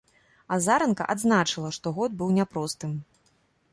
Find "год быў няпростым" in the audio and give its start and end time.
1.99-2.91